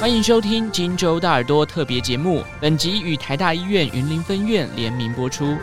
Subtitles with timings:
[0.00, 5.56] 欢迎收听金州大耳朵特别节目，本集与台大医院云林分院联名播出。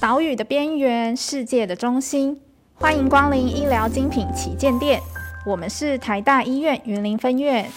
[0.00, 2.38] 岛屿的边缘，世界的中心，
[2.74, 5.00] 欢迎光临医疗精品旗舰店。
[5.46, 7.70] 我们是台大医院云林分院。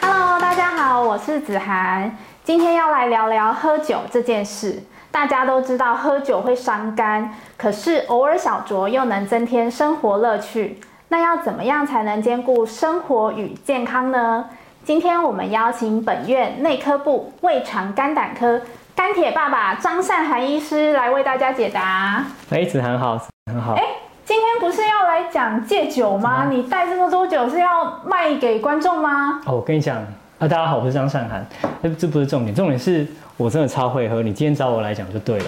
[0.00, 2.16] Hello，大家好，我是子涵，
[2.46, 4.80] 今天要来聊聊喝酒这件事。
[5.10, 10.78] 大家都知道喝酒会伤肝，可是偶尔小酌又能增添生活乐趣。
[11.08, 14.48] 那要怎么样才能兼顾生活与健康呢？
[14.84, 18.60] 今天我们邀请本院内科部胃肠肝胆科
[18.94, 22.24] 肝铁爸爸张善涵医师来为大家解答。
[22.50, 23.18] 哎，子涵好，
[23.50, 23.74] 很好。
[23.74, 23.82] 哎，
[24.24, 26.46] 今天不是要来讲戒酒吗？
[26.48, 29.40] 你带这么多酒是要卖给观众吗？
[29.46, 30.00] 哦，我跟你讲
[30.38, 31.46] 啊，大家好，我是张善涵。
[31.82, 33.06] 这这不是重点，重点是
[33.38, 34.22] 我真的超会喝。
[34.22, 35.44] 你今天找我来讲就对了。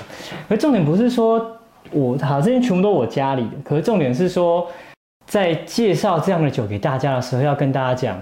[0.48, 1.44] 可重点不是说
[1.90, 3.50] 我好，这些全部都我家里的。
[3.62, 4.66] 可是重点是说。
[5.26, 8.18] 在介绍这样的酒给大家的时候，要跟大家讲，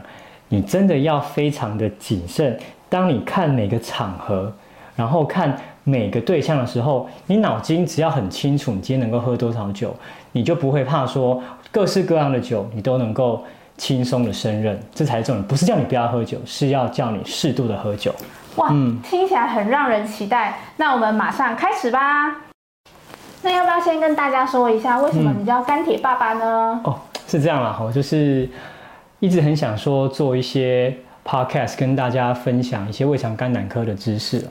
[0.49, 2.59] 你真的要非常的谨慎。
[2.89, 4.53] 当你看每个场合，
[4.97, 9.95] 然后看每个对象的时候，你脑筋只要很清楚，你今天能够喝多少酒，
[10.33, 13.45] 你就不会怕说各式各样的酒你都能够
[13.77, 14.79] 轻松的胜任。
[14.95, 18.15] 这才是重点，不是叫你不要喝酒，是要叫你适度的喝酒。
[18.57, 20.59] 哇，嗯，听起来很让人期待。
[20.77, 22.37] 那我们马上开始吧。
[23.43, 26.81] 那要不要先跟大家说一下，为什么你叫钢铁爸爸呢？
[26.85, 28.49] 嗯、哦，是这样啦，我就是
[29.21, 34.45] 一直很想说做一些 podcast，跟大家分享一些胃肠肝胆科的知识。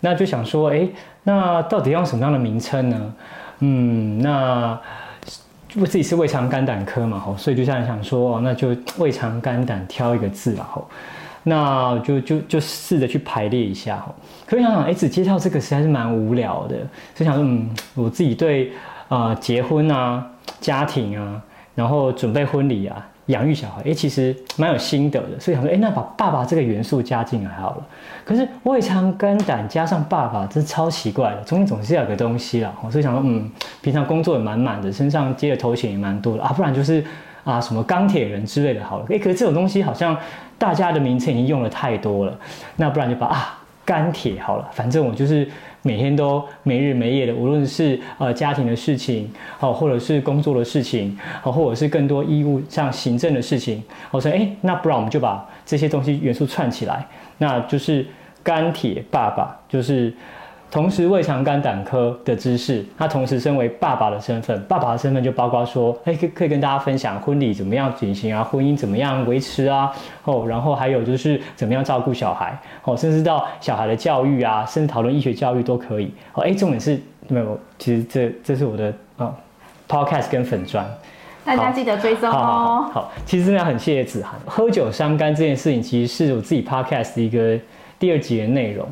[0.00, 0.88] 那就想说，哎，
[1.22, 3.14] 那到底要用什么样的名称呢？
[3.58, 4.80] 嗯，那
[5.76, 10.88] 我自己是胃肠肝胆科嘛，吼，所以就像想说，那就胃肠肝胆挑一个字，然后。
[11.42, 16.76] 那就就就试着去排列一下吼，可以想想，哎，只介绍这个实在是蛮无聊的，
[17.14, 18.70] 所以想说，嗯，我自己对
[19.08, 20.22] 啊、结婚啊、
[20.60, 21.42] 家庭啊，
[21.74, 27.86] 然后准备婚礼啊、养育小孩，哎，其实蛮有心得的，所以想说，哎，那把爸爸这个元素加进来好了。
[28.24, 33.50] 可是胃肠肝胆加上爸爸，这超奇怪的，中间总是要有个东西啦，所以想说，嗯，
[33.80, 37.02] 平常工作也满满的，身上接的头衔也蛮多的啊，不然就是
[37.44, 40.16] 啊什么钢铁人之类的好了，哎，可是这种东西好像。
[40.60, 42.38] 大家的名称已经用了太多了，
[42.76, 43.58] 那不然就把啊
[43.90, 45.44] 干铁好了，反正我就是
[45.82, 49.28] 每天都没日没夜的，无论是呃家庭的事情，
[49.58, 57.04] 哦，或者是工作的事情，哦，或者是更多医务像行政的事情，我说哎，那不然我们就把这些东西元素串起来，
[57.38, 58.06] 那就是
[58.44, 60.14] 干铁爸爸，就是。
[60.70, 69.92] 同时，胃肠肝胆科的知识，他同时身为爸爸的身份，爸爸的身份就包括说，哎，可可以跟大家分享婚礼怎么样举行啊，婚姻怎么样维持啊，
[70.22, 76.12] 哦，然后还有就是怎么样照顾小孩，哦，甚至到小孩的教育啊，甚至讨论医学教育都可以。
[76.34, 79.34] 哦，哎，重点是没有，其实这这是我的啊
[79.88, 80.88] ，Podcast 跟粉砖，
[81.44, 82.32] 大家记得追踪哦。
[82.32, 87.58] 好，好，好，好，其实真的很谢谢子涵，喝酒伤肝这件事情，其实是我自己 Podcast 的一个
[87.98, 88.88] 第二集的内容。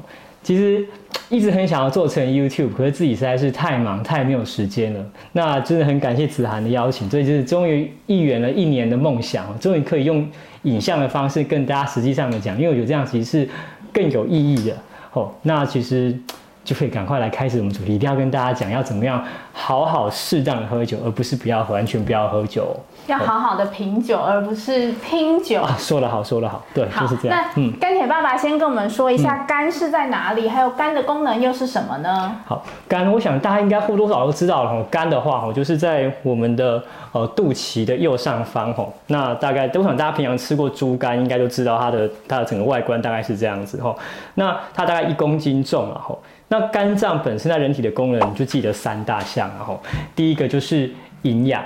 [0.48, 0.82] 其实
[1.28, 5.06] 一直很想要做成 YouTube，可是自己实在是太忙太没有时间了。
[5.32, 10.26] 那真的很感谢子涵的邀请，所以就是终于一圆了一年的梦想，终于可以用
[10.62, 13.48] 影像的方式跟大家实际上的讲，因为我觉得这样其实是
[13.92, 14.74] 更有意义的。
[15.12, 16.18] 哦，那其实
[16.68, 19.24] 就可以赶快来开始我们主题，一定要跟大家讲要怎么样
[19.54, 22.76] 好好适当的喝酒，而不是不要完全不要喝酒。
[23.06, 25.62] 要好好的品酒，而不是拼酒。
[25.62, 27.38] 啊， 说得好，说得好，对，就是这样。
[27.38, 32.36] 那嗯，肝铁爸爸先跟我们说一下肝是在哪里，嗯、还有肝的功能又是什么呢？
[32.44, 34.84] 好，肝，我想大家应该或多或少都知道了。
[34.90, 38.74] 肝的话，就是在我们的呃肚脐的右上方。
[38.74, 43.80] 吼，那大概，我想大家平常吃过猪肝，应该都知道它的它的整个外观大概是这样子。
[43.80, 43.98] 吼，
[44.34, 45.98] 那它大概一公斤重啊。
[46.04, 49.48] 吼，那肝脏本身在人体的功能，你就记得三大项。
[49.56, 49.80] 然后
[50.16, 50.90] 第一个就是
[51.22, 51.62] 营养。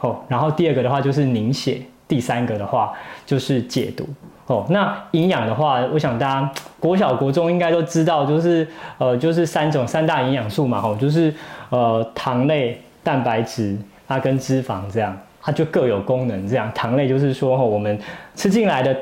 [0.00, 2.92] 哦，然后第二个的话就是凝血，第三个的话
[3.26, 4.08] 就是解毒。
[4.46, 8.64] 哦，那营养的话，我想大家国小国中应该都知道，就是
[8.98, 11.34] 呃，就是三种三大营养素嘛，吼，就是
[11.70, 13.76] 呃糖类、蛋白质，
[14.06, 16.46] 它跟脂肪这样，它就各有功能。
[16.46, 17.98] 这样，糖类就是说，吼，我们
[18.36, 18.96] 吃进来的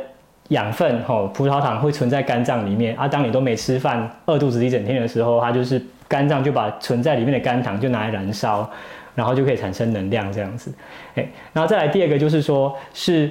[0.49, 3.07] 养分，吼，葡萄糖会存在肝脏里面啊。
[3.07, 8.69] 当你都没吃饭，饿肚子一整天的时候，它就是肝脏就把存在里面的肝糖就拿来燃烧。
[9.17, 10.71] 然后就可以产生能量这样子，
[11.15, 13.31] 哎，然后再来第二个就是说，是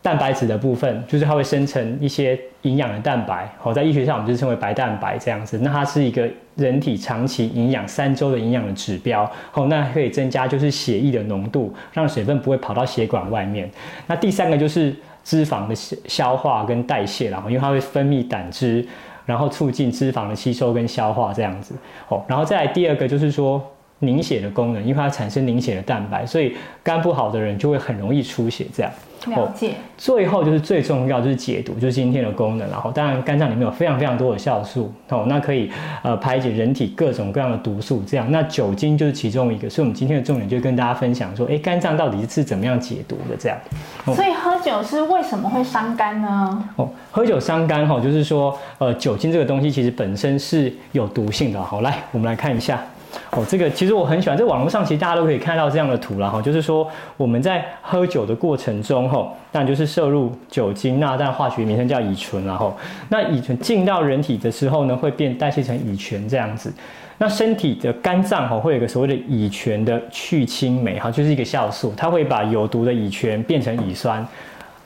[0.00, 5.58] 蛋白质的部分，就是它会生成一些营养的蛋白，好，在医学上我们就称为白蛋白这样子。
[5.58, 13.70] 那它是一个人体长期营养三周的营养的指标，好，那可以增加就是血液的浓度，让水分不会跑到血管外面。
[14.06, 18.86] 那第三个就是脂肪的消消化跟代谢，然后因为它会分泌胆汁。
[19.26, 21.74] 然后促进脂肪的吸收跟消化这样子。
[22.06, 23.60] 哦，然后再来第二个就是说。
[24.00, 28.66] 凝血的功能，因为它产生凝血的蛋白，所以肝不好的人就会很容易出血。
[28.74, 28.92] 这样，
[29.26, 29.72] 了解。
[29.96, 32.68] 最后就是最重要，就是解毒，就是今天的功能。
[32.70, 35.70] 然后，当然肝脏里面有非常非常多的酵素，哦，那可以
[36.02, 38.02] 呃排解人体各种各样的毒素。
[38.06, 39.70] 这样，那酒精就是其中一个。
[39.70, 43.36] 所以，我们今天的重点就跟大家分享说，哎，肝脏到底是怎么样解毒的？
[43.38, 43.56] 这样。
[44.04, 46.68] 哦、所以，喝酒是为什么会伤肝呢？
[46.76, 51.62] 哦，喝酒伤肝，哈，就是说，呃，酒精这个东西其实本身是有毒性的。
[51.62, 52.84] 好，来，我们来看一下。
[53.30, 62.76] 哦，这个其实我很喜欢，在网络上其实大家都可以看到这样的图了哈，就是说我们在喝酒的过程中哈，当然就是摄入酒精，那但化学名称叫乙醇，然后
[63.08, 66.72] 那乙醇进到人体的时候呢，会变代谢成乙醛这样子。
[67.18, 74.26] 那身体的肝脏哈会有一个所谓的乙醛的去氢酶哈，就是一个酵素，它会把有毒的乙醛变成乙酸。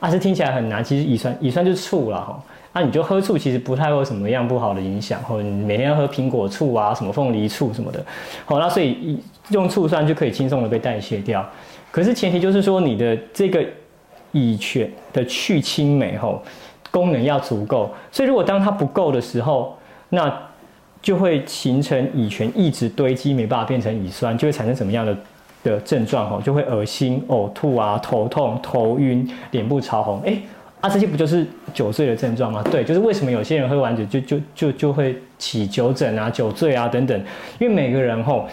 [0.01, 2.43] 啊，这听起来很难，其实乙酸乙酸就是醋了哈。
[2.73, 8.03] 那、啊、你就喝醋，其实不太会有什么样不好的影响，或者你每天要喝苹果醋啊，什么凤梨醋什么的，
[8.45, 9.19] 好，那所以
[9.49, 11.47] 用醋酸就可以轻松的被代谢掉。
[11.91, 13.63] 可是前提就是说你的这个
[14.31, 16.41] 乙醛的去氢酶吼
[16.89, 19.77] 功能要足够，所以如果当它不够的时候，
[20.09, 20.33] 那
[21.01, 25.15] 就会形成乙醛一直堆积，没办法变成乙酸，就会产生什么样的
[25.63, 30.37] 的症状吼，就会恶心、呕吐啊、头痛、头晕、脸部潮红，哎。
[30.81, 32.63] 啊，这些不就是酒醉的症状吗？
[32.71, 37.15] 对，就是为什么有些人喝完酒就就就就会起酒疹啊、酒醉啊等等，
[37.59, 38.47] 因为每个人吼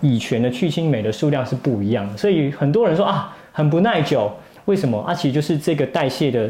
[0.00, 4.30] 乙醛的去氢酶的数量是不一样的，所以很多人说啊很不耐酒，
[4.66, 5.00] 为什么？
[5.00, 6.48] 啊，其实就是这个代谢的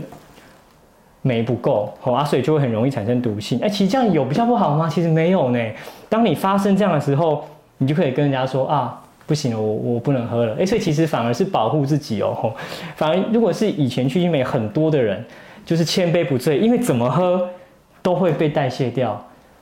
[1.23, 3.59] 酶不够，好啊，所以就会很容易产生毒性。
[3.63, 4.91] 哎，其实这样有比较不好吗？
[4.91, 5.59] 其实没有呢。
[6.11, 7.47] 当你发生这样的时候，
[7.79, 9.01] 你就可以跟人家说啊。
[9.27, 10.57] 不行了，我我不能喝了。
[10.59, 12.55] 哎，所以其实反而是保护自己哦。
[12.97, 15.25] 反而如果是以前去氢酶很多的人，
[15.65, 17.49] 就是千杯不醉，因为怎么喝
[18.03, 19.11] 都会被代谢掉，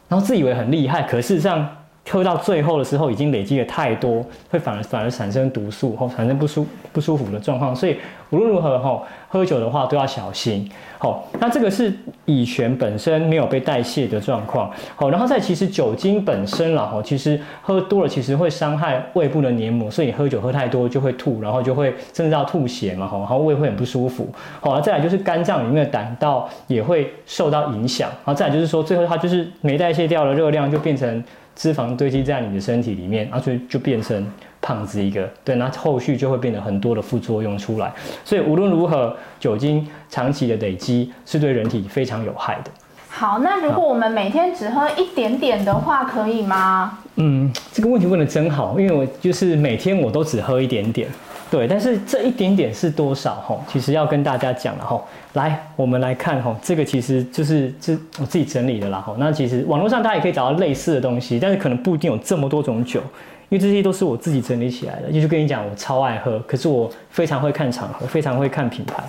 [0.09, 1.69] 然后自以为很厉害，可事实上
[2.11, 7.75] 喝到最后的时候已经累积了太多，会反而反而产生毒素，或产生不舒不舒服的状况。
[7.75, 7.97] 所以
[8.31, 9.03] 无论如何哈。
[9.33, 11.91] 喝酒的话都要小心，好，那这个是
[12.27, 24.29] 乙醛本身没有被代谢的状况，好，然后再其实酒精本身啦，哈，其实喝多了其实会伤害胃部的黏膜，所以你喝酒喝太多就会吐，然后就会甚至到吐血嘛，哈，然后胃会很不舒服，
[24.61, 31.25] 好，再来就是肝脏里面的胆道也会受到影响，然后再来就是说最后它就是没代谢掉的热量就变成
[31.63, 34.27] 脂肪堆积在你的身体里面，然后就就变成。
[34.65, 37.93] 胖子一个，对，那后续就会变得很多的副作用出来，
[38.25, 42.71] 所以无论如何，酒精长期的累积是对人体非常有害的。
[43.09, 46.97] 好，那如果我们每天只喝一点点的话，可以吗？
[47.17, 51.09] 嗯，这个问题问的真好，因为我就是每天我都只喝一点点，
[51.53, 53.35] 对，但是这一点点是多少？
[53.35, 54.99] 哈，其实要跟大家讲了哈，
[55.35, 63.03] 来，我们来看哈，这个其实就是这我自己整理的啦哈，那其实网络上大家也可以找到类似的东西，但是可能不一定有这么多种酒。
[63.51, 69.05] 因为这些都是我自己整理起来的，就是跟你讲，我超爱喝，可是我非常会看场合，非常会看品牌。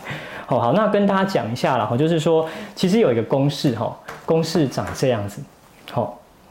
[0.46, 2.46] 好好，那跟大家讲一下啦，就是说，
[2.76, 5.42] 其实有一个公式哈，公式长这样子。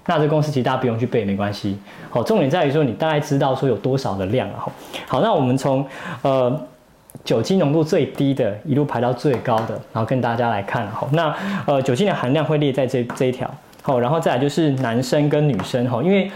[0.07, 1.79] 那这公式其实大家不用去背，没关系。
[2.11, 4.67] 好，重点在于说你大概知道说有多少的量啊。
[5.07, 5.87] 好，那我们从
[6.23, 6.61] 呃
[7.25, 10.87] 酒精浓度最低的一路排到最高的，然后跟大家来看。
[10.91, 11.35] 好，那
[11.67, 13.49] 呃酒精的含量会列在这这一条。
[13.83, 16.31] 好，然后再来就是男生跟女生哈，因为。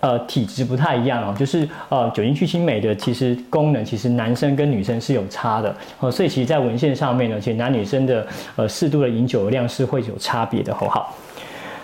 [0.00, 8.24] 呃，体质不太一样哦，就是呃，酒精去氢酶的其实功能，其实男生跟女生是有差的哦，所以其实，在文献上面呢，其实男女生的
[8.56, 10.72] 呃适度的饮酒量是会有差别的。
[10.74, 11.14] 好，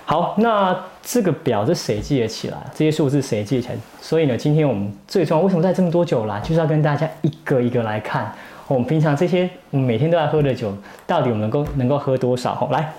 [0.05, 2.57] 好，那这个表是谁记得起来？
[2.75, 3.77] 这些数字谁记起来？
[4.01, 6.41] 所以呢，今天我们最重要，为什么带这么多酒来？
[6.41, 8.31] 就是要跟大家一个一个来看，
[8.67, 10.75] 我们平常这些我们每天都在喝的酒，
[11.07, 12.55] 到底我们能够能够喝多少？
[12.55, 12.93] 好，来。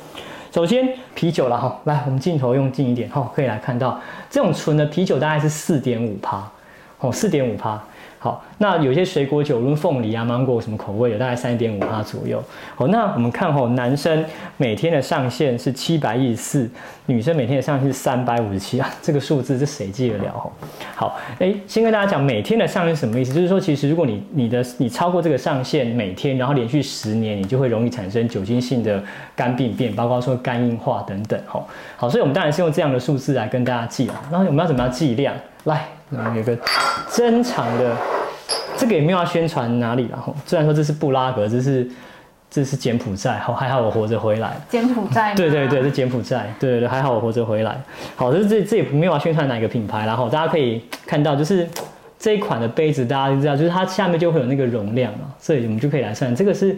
[0.52, 6.48] 首先啤酒了哈，来我们镜头用近一点哈，可以来看到这种纯的啤酒大概是四点五趴，
[7.00, 7.82] 哦，四点五趴。
[8.24, 12.42] 好，那有些水果酒，如凤梨啊、芒果什么口味的，大概三点五趴左右。
[12.74, 14.24] 好，那我们看吼，男生
[14.56, 16.70] 每天的上限是七百一十四，
[17.08, 20.32] 女生每天的上限是三百五十七啊，这个数字是谁记得了？
[20.32, 20.54] 吼，
[20.96, 23.34] 好，哎，先跟大家讲每天的上限是什么意思？
[23.34, 29.04] 就是说，其实如果你你的你超过这个上限，每天然后连续十年，你就会容易产生酒精性的
[29.36, 31.38] 肝病变，包括说肝硬化等等。
[31.46, 34.16] 吼，好，所以我们当然是用这样的数字来跟大家记啊。
[34.32, 35.36] 然后我们要怎么样计量？
[35.66, 36.58] 来，我们有个
[37.12, 38.13] 珍藏的。
[38.84, 41.90] 这个也没有要宣传哪里，然后虽然说这是布拉格，这是
[42.50, 44.58] 这是柬埔寨，好还好我活着回来。
[44.68, 45.34] 柬埔寨？
[45.36, 47.82] 对对对，是柬埔寨，对对对，还好我活着回来。
[48.18, 51.66] 好，这这这也没有要宣传哪个品牌，然后大家可以看到，就是
[52.20, 56.76] 这一款的杯子，大家就知道，就是它下面就会有那个容量嘛，所以我们就可以来算，这个是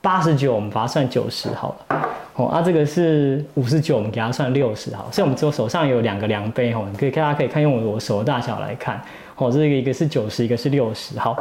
[0.00, 2.08] 八十九，我们把它算九十好了。
[2.36, 5.08] 哦，啊，这个是五十九，我们给它算六十好。
[5.10, 9.02] 所以我们手手上有两个量杯哦，你可以大家可以看用我手的大小来看。
[9.38, 11.18] 哦，这个一个是九十，一个是六十。
[11.18, 11.36] 好，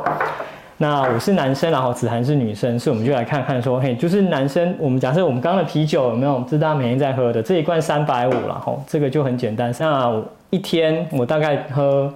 [0.78, 6.40] 那我是男生，然后子涵是女生，所以我们就来看看说，嘿，就是男生，我们假设我们刚刚的啤酒有没有？
[6.44, 8.60] 这是大家每天在喝的这一罐三百五了。
[8.64, 9.74] 吼，这个就很简单。
[9.80, 12.14] 那一天我大概喝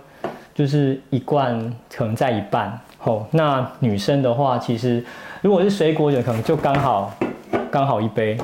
[0.53, 1.59] 就是一罐，
[1.91, 2.79] 可能在一半。
[3.03, 5.03] 哦，那女生的话，其实
[5.41, 7.11] 如果是水果酒，可能就刚好
[7.71, 8.37] 刚好一杯，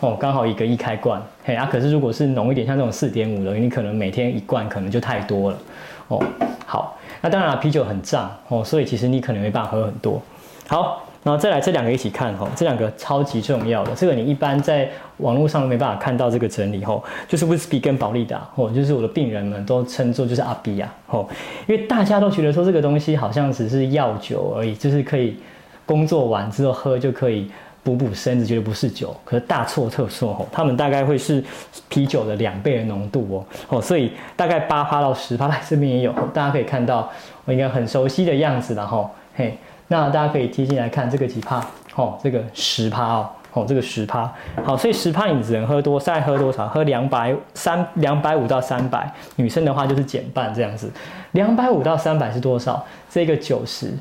[0.00, 1.68] 哦，刚好一个一开罐，嘿啊。
[1.70, 5.58] 可是如果是浓一点，像这种四点五的，你可能每天一罐可能就太多了，
[6.08, 6.22] 哦。
[6.66, 10.20] 好，那当然，啤酒很胀，哦，所以其实你可能没办法喝很多。
[10.68, 21.26] 好，然后再来这两个一起看，哦，这两个超级重要的，这个你一般在网络上没办法看到这个整理，哦，就是威士忌跟保利达，哦，就是我的病人们都称作就是阿比亚，哦，
[21.66, 25.36] 因为大家都觉得说这个东西好像只是药酒而已，就是可以
[25.84, 27.50] 工作完之后喝就可以
[27.82, 31.42] 补补身子，觉得不是酒，可是大错特错，哦，他们大概会是
[31.88, 33.46] 啤酒的两倍的浓度哦，
[33.76, 37.10] 哦，所以大概八趴到十趴，在这边也有，大家可以看到
[37.44, 39.56] 我应该很熟悉的样子了，哈，嘿，
[39.88, 41.64] 那大家可以贴近来看这个几趴，
[41.96, 43.28] 哦，这个十趴哦。
[43.54, 44.32] 哦，这个十趴，
[44.64, 46.66] 好，所以十趴你只能喝多，再喝多少？
[46.68, 50.90] 喝两百三两百五到三百，女生的话就是减半这样子。
[51.32, 52.82] 两百五到三百是多少？
[53.10, 53.92] 这个九十，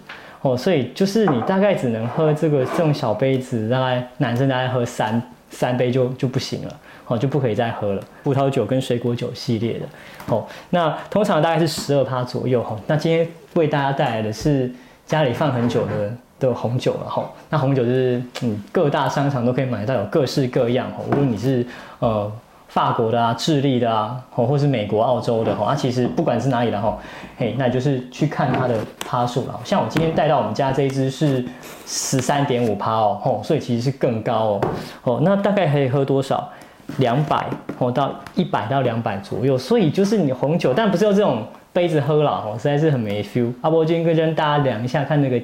[0.42, 8.04] 哦，所以就是你大概只能喝这个这种小杯子，大概男生大概喝三三杯就就不行了，哦，就不可以再喝了。
[8.24, 9.86] 葡萄酒跟水果酒系列的，
[10.28, 12.78] 哦，那通常大概是十二趴左右，哈。
[12.88, 14.72] 那今天为大家带来的是
[15.06, 16.12] 家里放很久的。
[16.42, 21.04] 的红酒了哈，那红酒就是嗯，各大商场都可以买到，有各式各样哈。
[21.08, 21.64] 无论你是
[22.00, 22.32] 呃
[22.72, 26.98] 法国的啊、智利的啊，或是美国、澳洲的哈，啊，其实不管是哪里的哈，
[27.38, 28.76] 嘿，那就是去看它的
[29.06, 29.60] 趴数了。
[29.64, 31.44] 像我今天带到我们家这一支是
[31.86, 34.62] 十三点五趴哦，吼，所以其实是更高哦，
[35.04, 36.50] 哦，那大概可以喝多少？
[36.98, 37.46] 两百
[37.78, 39.58] 哦到一百到两百左右。
[39.58, 43.52] 所以就是你红酒，但不是用这种杯子喝了哦，实在是很没 feel。
[43.62, 45.40] 阿波今天跟大家量一下，看那个。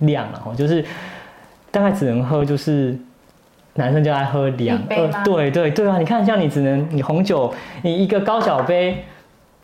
[0.00, 0.82] 量了哈，就是
[1.70, 2.98] 大概只能喝，就是
[3.74, 5.98] 男生就爱喝两杯，对对对啊！
[5.98, 9.04] 你看，像你只能你红酒，你一个高脚杯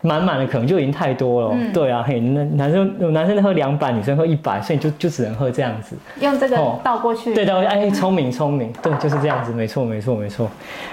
[0.01, 1.49] 满满的，可能就已经太多了。
[1.53, 5.95] 嗯、对啊，嘿，那男生男生喝两百，女生喝一百，所以就就只能喝这样子。
[6.21, 7.31] 用这个倒过去。
[7.31, 10.49] 哦、对倒过去，哎，聪明聪明，对，就是这样子，没错没错没错。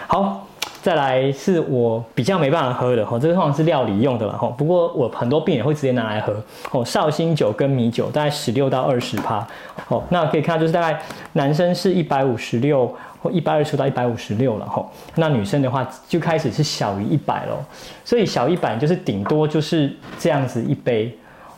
[0.07, 0.44] 好。
[0.85, 4.49] 再来是我比较没办法喝的哈，这个通常是料理用的了哈。
[4.49, 6.37] 不过我很多病人会直接拿来喝
[6.73, 6.85] 哦。
[6.85, 9.49] 绍兴酒跟米酒大概十六到二十趴，
[9.89, 11.01] 哦，那可以看到就是大概
[11.33, 14.87] 男生是一百五十六或一百二十到一百五十六了哈。
[15.15, 17.65] 那女生的话就开始是小于一百咯，
[18.05, 21.11] 所以小一百就是顶多就是这样子一杯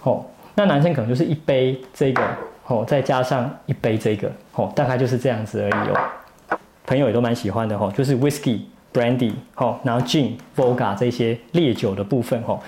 [0.04, 0.24] 哦。
[0.54, 2.22] 那男生可能就是一杯这个
[2.68, 6.56] 哦，再加上一杯这个哦，大概就是这样子而已哦。
[6.86, 8.60] 朋友也都蛮喜欢的哈，就是 whisky。
[8.96, 12.58] Brandy，好，然后 Gin、Vodka 这些烈酒的部分，哈，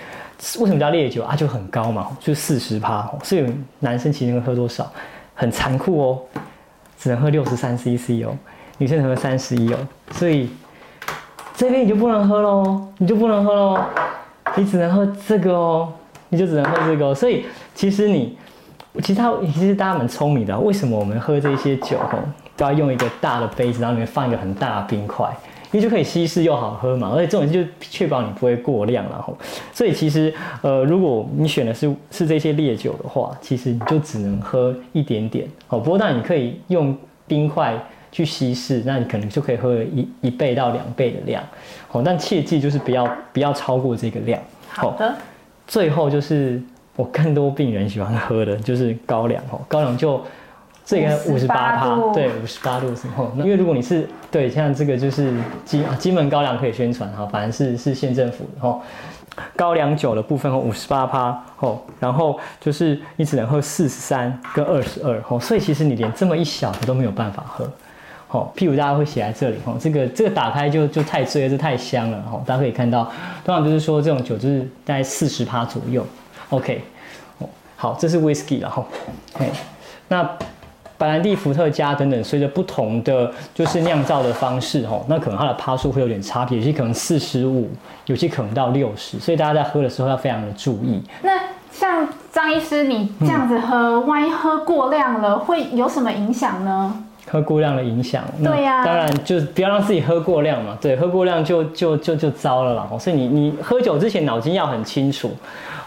[0.60, 1.22] 为什么叫烈酒？
[1.22, 1.34] 啊？
[1.34, 3.46] 就很高嘛，就四十趴，所以
[3.78, 4.92] 男生其实能喝多少？
[5.34, 6.20] 很残酷哦，
[6.98, 8.36] 只能喝六十三 CC 哦，
[8.76, 9.78] 女生能喝三十一哦，
[10.10, 10.50] 所以
[11.54, 13.80] 这边你就不能喝喽，你就不能喝喽，
[14.54, 15.90] 你只能喝这个哦，
[16.28, 18.36] 你就只能喝这个哦，所以其实你，
[18.96, 22.18] 其实他其实大家蛮聪明的，为什么我们喝这些酒，哦，
[22.54, 25.26] 都要用一个大的杯子，然后里面放一个很大的冰块？
[25.70, 29.36] 因为就可以稀释又好喝嘛，而且这种就确保你不会过量，然后，
[29.72, 30.32] 所以其实
[30.62, 35.78] 呃，如果你选的是是这些烈酒的话，其实你就只能喝一点点哦。
[35.78, 36.96] 不过当然你可以用
[37.26, 37.78] 冰块
[38.10, 41.44] 去稀释，那你可能就可以喝一一倍到两倍的量
[41.92, 42.02] 哦。
[42.04, 44.40] 但切记就是不要不要超过这个量。
[44.70, 45.14] 好的。
[45.66, 46.62] 最后就是
[46.96, 50.22] 我更多病人喜欢喝的就是高粱哦，高粱就。
[50.88, 58.80] 这个五十八趴，对，五十八度时候，因为如果你是对，像这个就是金金门高粱可以宣传哈，反正是是县政府的哈，
[59.54, 67.70] 高粱酒的部分哦，五十八趴哦，然后就是你只能喝四十三跟二十二哦，所以其实你连这么一小的都没有办法喝，
[68.30, 73.04] 哦，譬如大家会写在这里哦，这个这个打开就就太醉了，这太香了哦，大家可以看到，
[73.44, 76.02] 通常就是说这种酒就是大概四十趴左右
[76.48, 76.80] ，OK，
[77.40, 78.82] 哦，好，这是 Whisky 了哈，
[79.34, 79.50] 嘿，
[80.08, 80.26] 那。
[80.98, 87.70] 白兰地、伏特加等等，随着不同的就是酿造的方式，吼，那可能它的趴数会有点差别，有些可能四十五，
[88.06, 91.00] 有些可能到六十，所以大家在喝的时候要非常的注意。
[91.22, 91.30] 那
[91.70, 97.04] 像张医师，你这样子喝，嗯、万一喝过量了，会有什么影响呢？
[97.30, 100.76] 喝过量的影响，对呀、啊，当然就不要让自己喝过量嘛。
[100.80, 102.88] 对，喝过量就就就就糟了啦。
[102.98, 105.30] 所以你你喝酒之前脑筋要很清楚，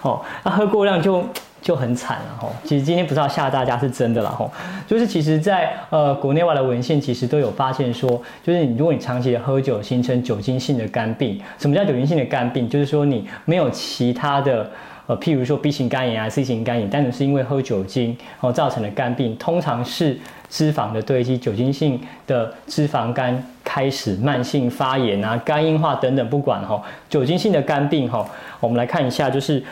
[0.03, 1.21] 哦，那喝过量就。
[1.61, 2.51] 就很惨了吼。
[2.63, 4.51] 其实今天不是要吓大家，是真的啦吼。
[4.87, 11.39] 就是其实在，在呃国内外的文献其实都有发现说，就是你如果你长期的喝酒，形成酒精性的肝病。
[11.59, 12.67] 什么叫酒精性的肝病？
[12.67, 14.69] 就是说你没有其他的
[15.07, 20.17] 呃，譬如说 B 型肝炎啊、C 型肝炎，单纯是因为喝酒精哦造成的肝病，通常是
[20.49, 28.27] 脂肪的堆积，酒精性的脂肪肝开始慢性发炎啊、肝硬化等等，不管吼，酒精性的肝病吼，
[28.59, 29.63] 我们来看一下，就是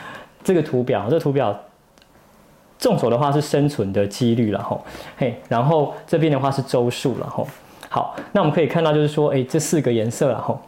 [0.44, 1.58] 这个图表，这个图表。
[2.80, 4.82] 纵轴的话是生存的几率了吼，
[5.18, 7.46] 嘿，然后这边的话是周数了吼。
[7.90, 10.58] 好，那我们可以看到就是说，哎，这四个颜色了吼。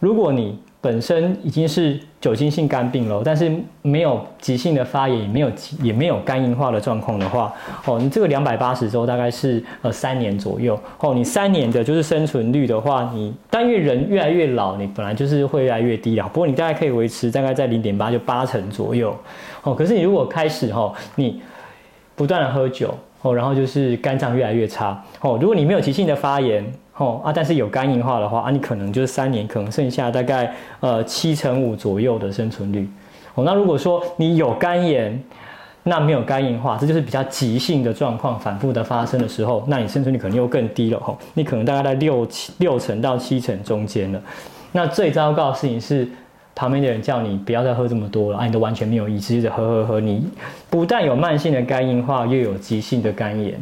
[0.00, 3.50] 如果你本身已经是酒精性肝病了，但是
[3.82, 5.50] 没有急性的发炎，也没有
[5.82, 7.52] 也没有肝硬化的状况的话，
[7.84, 19.12] 哦，你这个两百八十周大概是呃三年左右，哦，你三年的就是生存率的话，你但因为人越来越老，你本来就是会越来越低了，不过你大概可以维持大概在零点八就八成左右，
[19.64, 21.40] 哦，可是你如果开始哈，你
[22.14, 26.64] 不断的喝酒，哦，然后就是肝脏越来越差，哦，如果你没有急性的发炎。
[26.98, 32.88] 哦啊，但是有肝硬化的话啊，你可能就是三年，可能剩下大概呃七成五左右的生存率。
[33.34, 35.18] 哦，那如果说你有肝炎，
[35.84, 41.00] 那没有肝硬化，这就是比较急性的状况，反复的发生的时候，那你生存率可能又更低了。
[41.00, 44.20] 吼，你可能大概在六七六成到七成中间了。
[44.72, 46.06] 那最糟糕的事情是，
[46.54, 50.28] 旁边的人叫你不要再喝这么多了啊，你都完全没有意识，一直喝喝喝，你
[50.68, 53.54] 不但有慢性的肝硬化，又有急性的肝炎。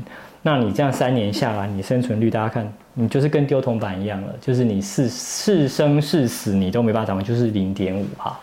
[0.47, 8.39] 那你这样三年下来，你生存率大家看，你就是跟丢铜板一样了，就是你是是生是死，你都没办法掌握，就是零点五哈，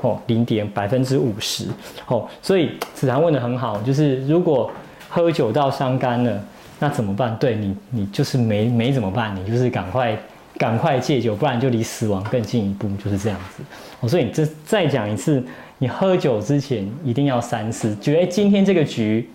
[0.00, 1.66] 哦，零点百分之五十，
[2.08, 4.68] 哦，所以子涵问得很好，就是如果
[5.08, 6.42] 喝酒到伤肝了，
[6.80, 7.36] 那怎么办？
[7.38, 9.32] 对你，你就是没没怎么办？
[9.36, 10.18] 你就是赶快
[10.56, 13.62] 赶快戒酒，不然就离死亡更近一步，就是这样子。
[14.00, 15.40] 哦，所以你这再讲一次，
[15.78, 19.30] 你喝酒之前一定要三思，觉得今天这个局。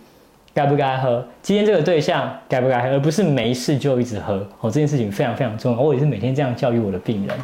[0.53, 1.25] 该不该喝？
[1.41, 2.89] 今天这个对象该不该喝？
[2.89, 4.69] 而不是没事就一直喝哦。
[4.69, 7.35] 这件事情非常非常重要，我也是每天这样教育我的病人。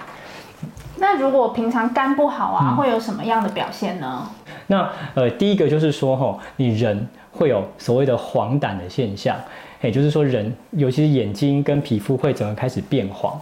[0.97, 4.29] 那如果平常肝不好啊，嗯、会有什么样的表现呢？
[4.67, 9.35] 那呃，第一个就是说哈，你人会有所谓的黄疸的现象，
[9.81, 13.39] 也就是说人，尤其是眼睛跟皮肤会整个开始变黄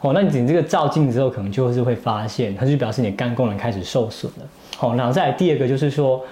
[0.00, 0.12] 哦。
[0.14, 4.46] 那你你这个照镜子之后，可能就是会发现，它就表示你的肝功能开始受损了。
[4.76, 6.24] 好，然后再来第二个就是说，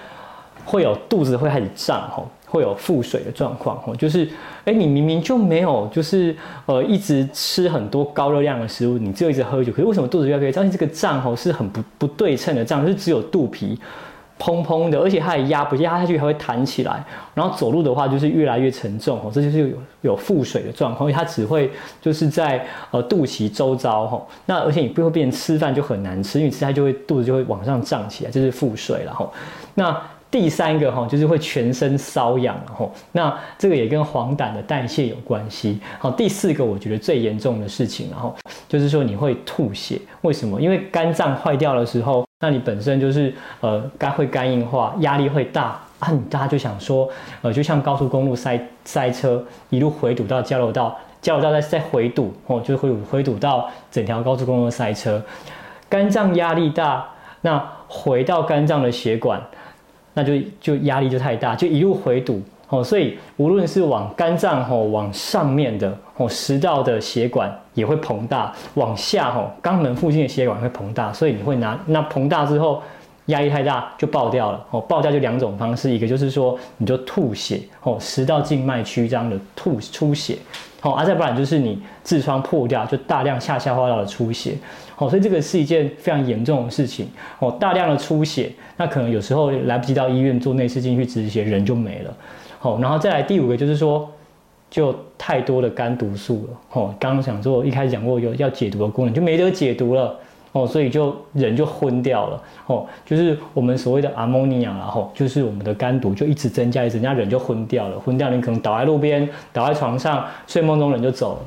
[0.65, 2.27] 会有肚子会开始胀吼。
[2.51, 4.29] 会有腹水的状况，吼，就是，
[4.65, 10.69] 哎，你明明就没有，就是，呃，一直吃很多高热量的食物，你只有一直喝酒，可是为什么肚子越来越胀？
[10.69, 13.79] 这个胀，吼，是很不不对称的胀，是只有肚皮
[14.37, 17.01] 砰砰的，而且它也压不压下去，还会弹起来，
[17.33, 21.71] 然后走路的话就是越来越沉重，哦，这就是有有腹水的状况，因为它只会
[22.01, 29.31] 就是在呃肚脐周遭，哈，那而且你不会变成吃饭就很难吃，因为吃它就会肚子就会往上胀起来，这，就是腹水了，哈，
[29.73, 29.97] 那。
[30.31, 35.77] 第三个哈，就是会全身瘙痒，吼，那这个也跟黄疸的代谢有关系。
[35.99, 38.33] 好，第四个我觉得最严重的事情，然后
[38.69, 40.61] 就是说你会吐血，为什么？
[40.61, 47.09] 因为肝脏坏掉的时候，那你本身就是呃肝会肝硬化，压力会大啊，你大家就想说，
[47.41, 55.21] 呃，就像高速公路塞塞车，一路回堵到交流道，交流道再再回堵，哦，就是回堵回堵到整条高速公路塞车，
[55.89, 57.05] 肝脏压力大，
[57.41, 59.41] 那回到肝脏的血管。
[60.13, 72.81] 那就就压力就太大，就一路回堵哦，所以无论是往肝脏吼往上面的哦食道的血管也会膨大，往下吼肛门附近的血管会膨大，所以你会拿那膨大之后
[73.27, 80.37] 压力太大就爆掉了哦，爆掉就两种方式，一个就是说你就吐血哦，食道静脉曲张的吐出血。
[80.81, 84.57] 好，啊，再不然就是你痔疮破掉，就大量下消化道的出血。
[84.95, 87.07] 好，所以这个是一件非常严重的事情。
[87.39, 92.13] 哦，大量的出血，那可能有时候来不及到医院做内视镜去止血，人就没了。
[92.59, 94.09] 好，然后再来第五个就是说，
[94.71, 96.59] 就太多的肝毒素了。
[96.71, 100.17] 哦，刚刚讲说一开始讲过有要解毒的功能，就没得解毒了。
[100.53, 111.39] 哦，所以就人就昏掉了，哦，就是我们所谓的阿摩尼亚，然后就是我们的肝毒就一直增加，一直增加，人就昏掉了，昏掉你可能倒在路边，倒在床上，睡梦中人就走了，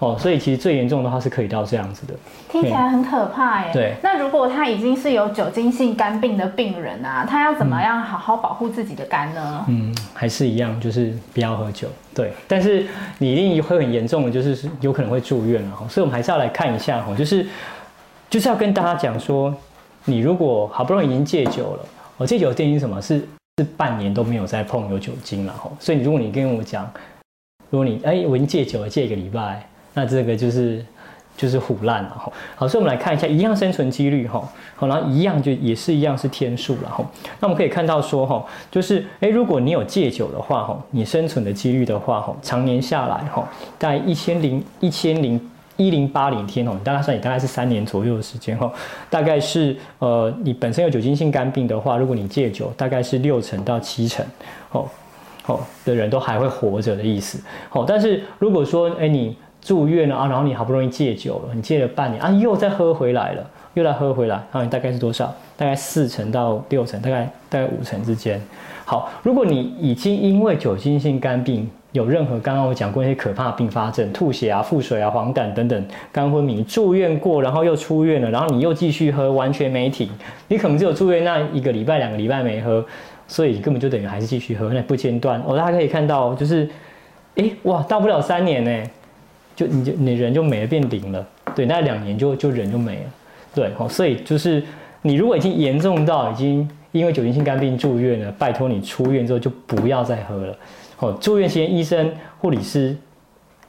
[0.00, 2.14] 哦，所以其实最严重的话是可以到这样子的，
[2.50, 3.70] 听起来很可怕耶。
[3.72, 9.64] 对，那如果他已经是有酒精性肝病的病人啊，他要怎么样好好保护自己的肝呢？
[9.68, 12.84] 嗯，还是一样，就是不要喝酒，对，但是
[13.18, 17.46] 你一定会很严重的，就是有可能会住院了，所以我们还是要来看一下，哈，就是。
[18.30, 19.54] 就是要跟大家讲说，
[20.04, 21.84] 你如果好不容易已经戒酒了，
[22.18, 23.00] 我戒酒的定义是什么？
[23.00, 25.72] 是是半年都没有再碰有酒精了吼。
[25.80, 26.90] 所以如果你跟我讲，
[27.70, 30.84] 如果你哎、我已经戒酒了，戒一个礼拜，那这个就是
[31.38, 32.30] 就是唬烂了哈。
[32.54, 37.04] 好，所以我们来看一下，一样生存几率吼，好，然后一样就也是一样是天数了哈。
[37.40, 45.40] 那我们可以看到说哈，就是诶，如果你有戒酒的话哈，你生存的几率的话哈，常年下来哈，大概一千零一千零。
[45.78, 48.70] 一零八零天哦，你大概算你大概是三年左右的时间哦，
[49.08, 54.26] 大概是呃，你本身有酒精性肝病的话，如果你戒酒，大概是六成到七成
[54.72, 54.84] 哦
[55.46, 57.40] 哦的人都还会活着的意思。
[57.70, 65.32] 哦，但是如果说哎你住院了啊，然后你好不容易戒酒了，你戒了半年啊，又再喝回来了，又再喝回来，那你大概是多少？
[65.56, 68.40] 大概四成到六成，大概大概五成之间。
[68.84, 80.08] 好，如果你已经因为酒精性肝病，有任何刚刚我讲过一些可怕并发症，吐血啊、腹水啊、黄疸等等，肝昏迷，住院过，然后又出院了，然后你又继续喝，完全没停，
[80.46, 82.84] 你可能只有住院那一个礼拜、两个礼拜没喝，
[83.26, 85.42] 所以根本就等于还是继续喝，那不间断。
[85.44, 86.70] 哦，大家可以看到，就是，
[87.34, 88.90] 哎，哇，到不了三年呢，
[89.56, 93.10] 就你就你人就没了，变零了，对，那两年就就人就没了，
[93.52, 94.62] 对，所以就是
[95.02, 100.56] 你如果已经严重到已经因为酒精性肝病住院了，拜托你出院之后就不要再喝了。
[101.00, 102.96] 哦，住院期间，医生、护理师、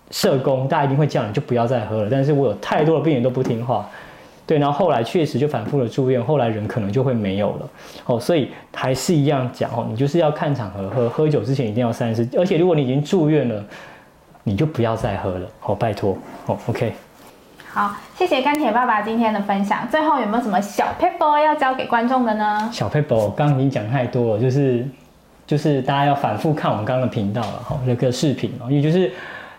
[0.09, 2.09] 社工，大家一定会叫你就不要再喝了。
[2.11, 3.87] 但是我有太多的病人都不听话，
[4.47, 7.69] 对，然后后来确实就反复的住院，后来人可能就会没有了。
[8.07, 12.27] 哦，所以还是一样讲哦，你就是要看场合喝，喝酒之前一定要三思。
[12.35, 13.63] 而且如果你已经住院了，
[14.43, 15.47] 你就不要再喝了。
[15.59, 16.17] 好，拜托。
[16.47, 16.93] 哦，OK。
[17.71, 19.87] 好，谢谢干铁爸爸今天的分享。
[19.87, 22.67] 最后有没有什么小 paper 要交给观众的呢？
[22.73, 24.83] 小 paper 刚刚已经讲太多了，就是。
[25.49, 29.11] 就是大家要反复看我们刚刚的频道了哈，那个视频哦，也就是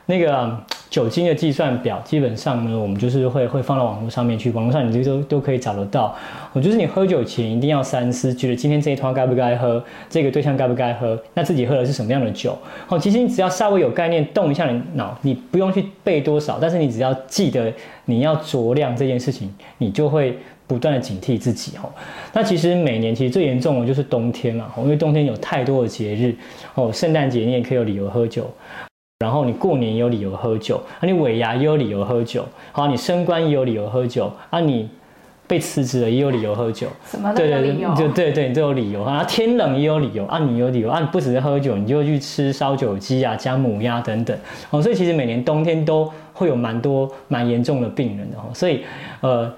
[0.06, 0.56] 那个
[0.88, 6.14] 酒精的计算表，基本上呢，我们就是会会放到网络上面去，网络上你这都都可以找得到。
[6.52, 12.56] 我就是你喝酒前一定要三思，觉得今天这一趟该不该喝，这个对象该不该喝，那自己喝的是什么样的酒？
[12.86, 17.72] 哦，其实你只要稍微有概念，动一下你脑，你不用去背多少，但是你只要记得
[18.04, 20.38] 你要酌量这件事情，你就会。
[20.70, 21.90] 不断的警惕自己哈，
[22.32, 26.32] 那其实每年其实最严重的就是冬天嘛，因为冬天有太多的节日
[26.76, 28.48] 哦，圣诞节你也可以有理由喝酒，
[29.18, 34.88] 然后你过年也有理由喝酒，啊你尾牙也有理由喝酒，好你升官也有理由喝酒，啊你
[35.48, 39.02] 被辞职了也有理由喝酒，什么都有理由，对对对，就对对，你都有理由。
[39.02, 44.38] 啊，天冷也有理由啊，你有理由啊，你不只是喝酒，你就去吃烧酒鸡啊、姜母鸭等等，
[44.70, 48.84] 哦，所以其实每年冬天都会有蛮多蛮严重的病人的哦，所以
[49.22, 49.52] 呃。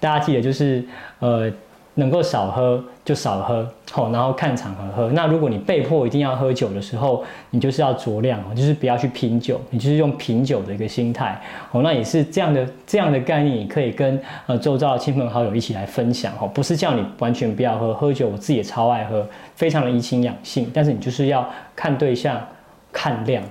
[0.00, 0.82] 大家记得就是，
[1.18, 1.52] 呃，
[1.94, 5.10] 能够少喝就少喝，好，然后看场合喝。
[5.10, 11.38] 那如果你被迫一定要喝酒的时候，你就是要酌量哦，就是不要去品酒，你就是用品酒的一个心态，
[11.72, 22.40] 哦，那也是这样的这样的概念，你可以跟呃周遭的亲朋好友一起来分享，哦，不是叫你完全不要喝，喝酒我自己也超爱喝，非常的怡情养性，但是你就是要看对象，
[22.92, 23.42] 看量。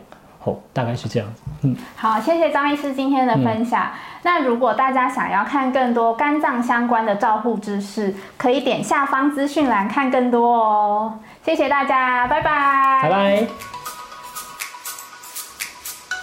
[0.43, 1.27] 哦，大概是这样。
[1.63, 3.83] 嗯，好，谢谢张医师今天的分享。
[3.83, 11.19] 嗯、那如果大家想要看更多肝脏相关的照护知识，可以点下方资讯栏看更多哦。
[11.45, 13.01] 谢谢大家，拜拜。
[13.03, 13.47] 拜拜。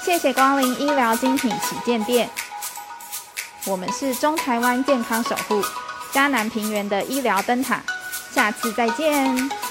[0.02, 2.28] 谢谢光临医疗精品旗舰店。
[3.66, 5.60] 我们是中台湾健康守护，
[6.12, 7.80] 嘉南平原的医疗灯塔。
[8.30, 9.65] 下次再见。